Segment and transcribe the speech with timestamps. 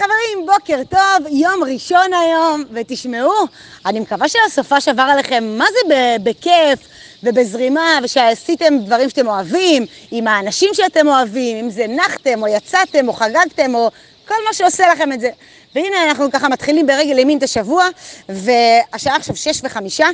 [0.00, 3.32] חברים, בוקר טוב, יום ראשון היום, ותשמעו,
[3.86, 6.78] אני מקווה שהסופה שעבר עליכם, מה זה בכיף
[7.22, 13.12] ובזרימה, ושעשיתם דברים שאתם אוהבים, עם האנשים שאתם אוהבים, אם זה נחתם, או יצאתם, או
[13.12, 13.90] חגגתם, או
[14.28, 15.30] כל מה שעושה לכם את זה.
[15.74, 17.88] והנה אנחנו ככה מתחילים ברגל ימין את השבוע,
[18.28, 20.06] והשעה עכשיו שש וחמישה.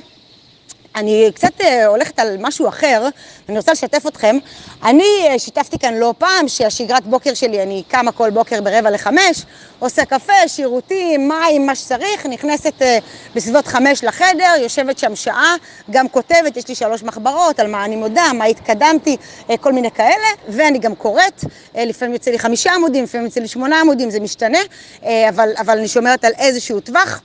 [0.96, 3.08] אני קצת אה, הולכת על משהו אחר,
[3.48, 4.38] אני רוצה לשתף אתכם.
[4.84, 9.42] אני אה, שיתפתי כאן לא פעם שהשגרת בוקר שלי, אני קמה כל בוקר ברבע לחמש,
[9.78, 12.98] עושה קפה, שירותים, מים, מה שצריך, נכנסת אה,
[13.34, 15.54] בסביבות חמש לחדר, יושבת שם שעה,
[15.90, 19.16] גם כותבת, יש לי שלוש מחברות על מה אני מודה, מה התקדמתי,
[19.60, 23.80] כל מיני כאלה, ואני גם קוראת, לפעמים יוצא לי חמישה עמודים, לפעמים יוצא לי שמונה
[23.80, 24.58] עמודים, זה משתנה,
[25.02, 27.22] אבל, אבל אני שומרת על איזשהו טווח.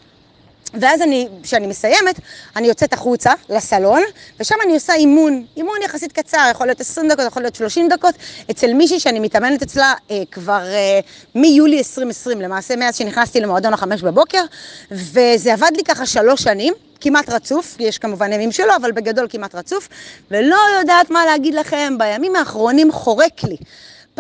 [0.74, 2.20] ואז אני, כשאני מסיימת,
[2.56, 4.02] אני יוצאת החוצה לסלון,
[4.40, 8.16] ושם אני עושה אימון, אימון יחסית קצר, יכול להיות 20 דקות, יכול להיות 30 דקות,
[8.52, 11.00] אצל מישהי שאני מתאמנת אצלה אה, כבר אה,
[11.36, 14.44] מיולי 2020, למעשה מאז שנכנסתי למועדון החמש בבוקר,
[14.92, 16.74] וזה עבד לי ככה שלוש שנים.
[17.04, 19.90] כמעט רצוף, יש כמובן ימים שלא, אבל בגדול כמעט רצוף,
[20.32, 23.58] ולא יודעת מה להגיד לכם, בימים האחרונים חורק לי.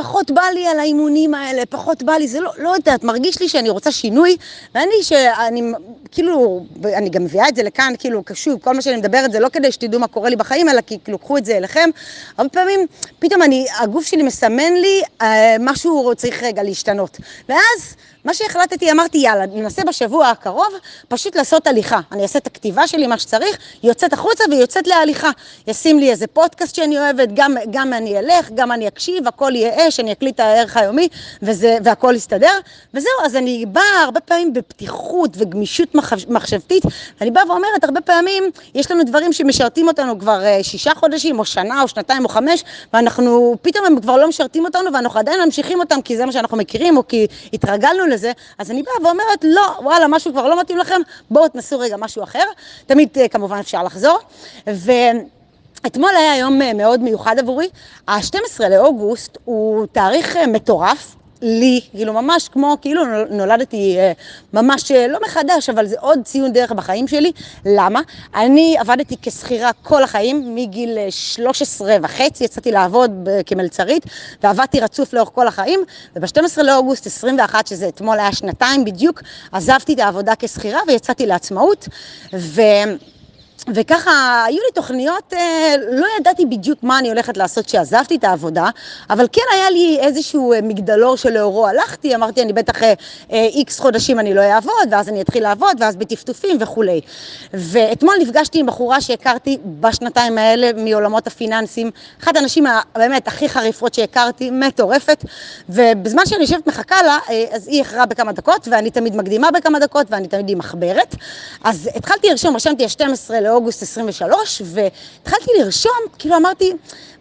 [0.02, 3.50] פחות בא לי על האימונים האלה, פחות בא לי, זה לא, לא יודעת, מרגיש לי
[3.50, 4.38] שאני רוצה שינוי,
[4.76, 5.62] ואני, שאני,
[6.12, 9.50] כאילו, אני גם מביאה את זה לכאן, כאילו, קשוב, כל מה שאני מדברת זה לא
[9.50, 11.90] כדי שתדעו מה קורה לי בחיים, אלא כי כאילו, קחו את זה אליכם.
[12.38, 12.80] הרבה פעמים,
[13.20, 17.18] פתאום אני, הגוף שלי מסמן לי, אה, משהו צריך רגע להשתנות.
[17.50, 17.96] ואז...
[18.26, 20.74] מה שהחלטתי, אמרתי, יאללה, ננסה בשבוע הקרוב
[21.08, 22.00] פשוט לעשות הליכה.
[22.12, 25.30] אני אעשה את הכתיבה שלי, מה שצריך, יוצאת החוצה ויוצאת להליכה.
[25.68, 29.88] ישים לי איזה פודקאסט שאני אוהבת, גם, גם אני אלך, גם אני אקשיב, הכל יהיה
[29.88, 31.08] אש, אני אקליט את הערך היומי,
[31.42, 32.54] וזה, והכל יסתדר.
[32.94, 35.96] וזהו, אז אני באה הרבה פעמים בפתיחות וגמישות
[36.28, 36.84] מחשבתית,
[37.20, 38.44] ואני באה ואומרת, הרבה פעמים
[38.76, 42.64] יש לנו דברים שמשרתים אותנו כבר אה, שישה חודשים, או שנה, או שנתיים, או חמש,
[42.94, 46.58] ואנחנו, פתאום הם כבר לא משרתים אותנו, ואנחנו עדיין ממשיכים אותם כי זה מה שאנחנו
[46.58, 50.78] מכירים, או כי התרגלנו לזה, אז אני באה ואומרת, לא, וואלה, משהו כבר לא מתאים
[50.78, 52.44] לכם, בואו תנסו רגע משהו אחר.
[52.86, 54.20] תמיד אה, כמובן אפשר לחזור.
[54.70, 54.92] ו...
[55.86, 57.70] אתמול היה יום אה, מאוד מיוחד עבורי.
[58.08, 64.12] ה-12 לאוגוסט הוא תאריך אה, מטורף, לי, כאילו ממש כמו, כאילו נולדתי אה,
[64.54, 67.32] ממש אה, לא מחדש, אבל זה עוד ציון דרך בחיים שלי.
[67.66, 68.02] למה?
[68.36, 74.06] אני עבדתי כשכירה כל החיים, מגיל 13 אה, וחצי יצאתי לעבוד כמלצרית,
[74.44, 75.80] ועבדתי רצוף לאורך כל החיים,
[76.16, 79.22] וב-12 לאוגוסט 21, שזה אתמול היה שנתיים בדיוק,
[79.52, 81.88] עזבתי את העבודה כשכירה ויצאתי לעצמאות,
[82.34, 82.62] ו...
[83.68, 88.70] וככה, היו לי תוכניות, אה, לא ידעתי בדיוק מה אני הולכת לעשות כשעזבתי את העבודה,
[89.10, 92.84] אבל כן היה לי איזשהו אה, מגדלור שלאורו הלכתי, אמרתי, אני בטח
[93.32, 97.02] איקס אה, חודשים אני לא אעבוד, ואז אני אתחיל לעבוד, ואז בטפטופים וכולי.
[97.54, 101.92] ואתמול נפגשתי עם בחורה שהכרתי בשנתיים האלה מעולמות הפיננסים,
[102.24, 105.26] אחת הנשים באמת הכי חריפות שהכרתי, מטורפת,
[105.70, 107.18] ובזמן שאני יושבת מחכה לה,
[107.52, 111.16] אז היא איחרה בכמה דקות, ואני תמיד מקדימה בכמה דקות, ואני תמיד עם מחברת.
[111.64, 116.72] אז התחלתי לרשום, רשמתי 12 באוגוסט 23, והתחלתי לרשום, כאילו אמרתי,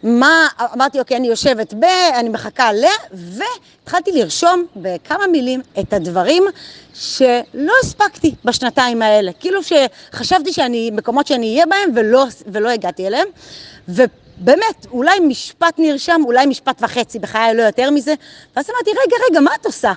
[0.02, 6.44] מה, אמרתי, אוקיי, אני יושבת ב, אני מחכה ל, והתחלתי לרשום בכמה מילים את הדברים
[6.94, 9.32] שלא הספקתי בשנתיים האלה.
[9.32, 13.28] כאילו שחשבתי שאני, מקומות שאני אהיה בהם ולא, ולא הגעתי אליהם.
[13.88, 18.14] ובאמת, אולי משפט נרשם, אולי משפט וחצי, בחיי לא יותר מזה.
[18.56, 19.92] ואז אמרתי, רגע, רגע, מה את עושה?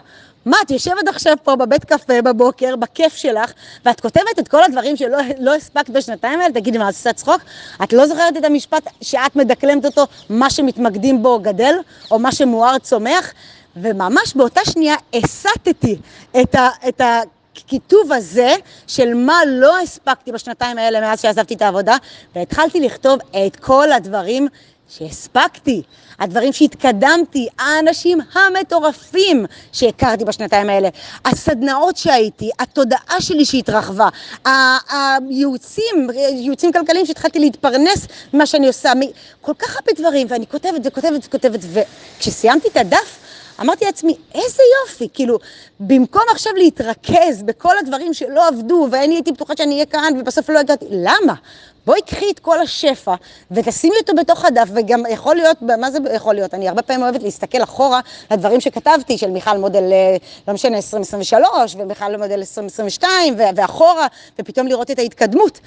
[0.46, 3.52] מה, את יושבת עכשיו פה בבית קפה בבוקר, בכיף שלך,
[3.86, 6.54] ואת כותבת את כל הדברים שלא לא הספקת בשנתיים האלה?
[6.54, 7.42] תגידי, מה, את עושה צחוק?
[7.84, 11.76] את לא זוכרת את המשפט שאת מדקלמת אותו, מה שמתמקדים בו גדל,
[12.12, 13.34] או מה שמואר צומח?
[13.76, 15.98] וממש באותה שנייה הסטתי
[16.42, 16.70] את ה...
[16.88, 17.22] את ה
[17.58, 18.56] הכיתוב הזה
[18.88, 21.98] של מה לא הספקתי בשנתיים האלה מאז שעזבתי את העבודה,
[22.36, 24.48] והתחלתי לכתוב את כל הדברים
[24.90, 25.82] שהספקתי,
[26.20, 30.90] הדברים שהתקדמתי, האנשים המטורפים שהכרתי בשנתיים האלה,
[31.26, 34.10] הסדנאות שהייתי, התודעה שלי שהתרחבה,
[34.90, 38.92] הייעוצים, ייעוצים כלכליים שהתחלתי להתפרנס ממה שאני עושה,
[39.42, 41.60] כל כך הרבה דברים, ואני כותבת וכותבת וכותבת,
[42.18, 43.20] וכשסיימתי את הדף,
[43.62, 45.40] אמרתי לעצמי, איזה יופי, כאילו,
[45.80, 50.60] במקום עכשיו להתרכז בכל הדברים שלא עבדו, ואני הייתי בטוחה שאני אהיה כאן, ובסוף לא
[50.60, 51.34] הגעתי, למה?
[51.86, 53.16] בואי קחי את כל השפע
[53.52, 56.54] ותשימי אותו בתוך הדף, וגם יכול להיות, מה זה יכול להיות?
[56.54, 58.00] אני הרבה פעמים אוהבת להסתכל אחורה
[58.32, 64.08] לדברים שכתבתי, של מיכל מודל, אה, לא משנה, 2023, ומיכל מודל 2022, ואחורה,
[64.40, 65.60] ופתאום לראות את ההתקדמות.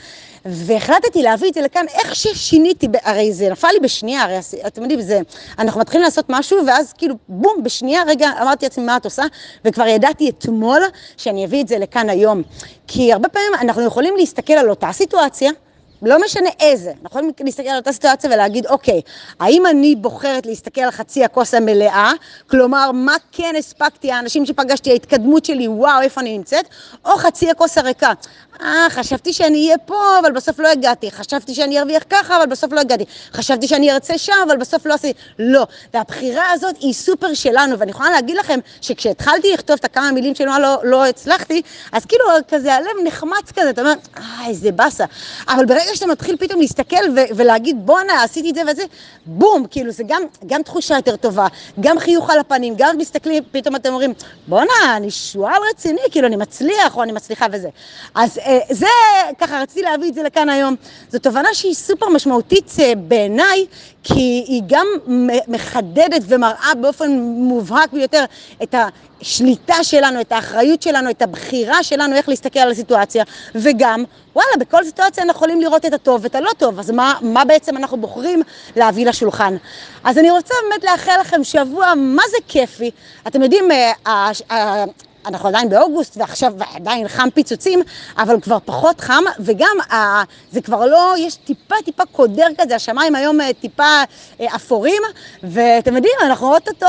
[0.45, 5.01] והחלטתי להביא את זה לכאן, איך ששיניתי, הרי זה נפל לי בשנייה, הרי אתם יודעים,
[5.01, 5.21] זה,
[5.59, 9.23] אנחנו מתחילים לעשות משהו, ואז כאילו, בום, בשנייה, רגע, אמרתי לעצמי, מה את עושה?
[9.65, 10.81] וכבר ידעתי אתמול
[11.17, 12.43] שאני אביא את זה לכאן היום.
[12.87, 15.51] כי הרבה פעמים אנחנו יכולים להסתכל על אותה סיטואציה,
[16.03, 19.01] לא משנה איזה, יכולים להסתכל על אותה סיטואציה ולהגיד, אוקיי,
[19.41, 22.13] האם אני בוחרת להסתכל על חצי הכוס המלאה,
[22.51, 26.65] כלומר, מה כן הספקתי, האנשים שפגשתי, ההתקדמות שלי, וואו, איפה אני נמצאת,
[27.05, 28.13] או חצי הכוס הריקה.
[28.61, 31.11] אה, חשבתי שאני אהיה פה, אבל בסוף לא הגעתי.
[31.11, 33.05] חשבתי שאני ארוויח ככה, אבל בסוף לא הגעתי.
[33.33, 35.21] חשבתי שאני ארצה שם, אבל בסוף לא עשיתי.
[35.39, 35.67] לא.
[35.95, 40.47] והבחירה הזאת היא סופר שלנו, ואני יכולה להגיד לכם שכשהתחלתי לכתוב את הכמה מילים של
[40.47, 45.05] מה לא, לא הצלחתי, אז כאילו כזה הלב נחמץ כזה, אתה אומר, אה, איזה באסה.
[45.49, 48.83] אבל ברגע שאתה מתחיל פתאום להסתכל ו- ולהגיד, בואנה, עשיתי את זה וזה,
[49.27, 51.47] בום, כאילו זה גם, גם תחושה יותר טובה,
[51.81, 54.15] גם חיוך על הפנים, גם מסתכלים, פתאום אתם אומרים,
[54.49, 57.69] בואנה, אני שועל רציני, כאילו אני מצליח או אני מצליחה וזה.
[58.15, 58.87] אז אה, זה,
[59.39, 60.75] ככה רציתי להביא את זה לכאן היום.
[61.11, 63.67] זו תובנה שהיא סופר משמעותית אה, בעיניי,
[64.03, 64.87] כי היא גם
[65.49, 68.25] מחדדת ומראה באופן מובהק ביותר
[68.63, 68.75] את
[69.21, 73.25] השליטה שלנו, את האחריות שלנו, את הבחירה שלנו איך להסתכל על הסיטואציה,
[73.55, 74.05] וגם,
[74.35, 77.77] וואלה, בכל סיטואציה אנחנו יכולים לראות את הטוב ואת הלא טוב, אז מה, מה בעצם
[77.77, 78.43] אנחנו בוחרים
[78.77, 79.57] להביא לשולחן?
[80.05, 82.91] אז אני רוצה באמת לאחל לכם שבוע מה זה כיפי.
[83.27, 84.85] אתם יודעים, אה,
[85.27, 87.83] אנחנו עדיין באוגוסט ועכשיו עדיין חם פיצוצים,
[88.19, 93.15] אבל כבר פחות חם, וגם אה, זה כבר לא, יש טיפה טיפה קודר כזה, השמיים
[93.15, 94.03] היום אה, טיפה
[94.41, 95.03] אה, אפורים,
[95.43, 96.87] ואתם יודעים, אנחנו אוטוטו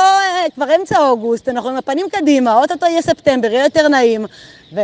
[0.55, 4.25] כבר אמצע אוגוסט, אנחנו עם הפנים קדימה, אוטוטו יהיה ספטמבר, יהיה יותר נעים,
[4.73, 4.79] ו...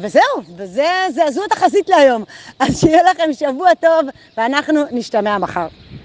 [0.00, 0.22] וזהו,
[0.56, 2.24] וזה, זה, זו התחזית להיום.
[2.60, 5.66] אז שיהיה לכם שבוע טוב, ואנחנו נשתמע מחר.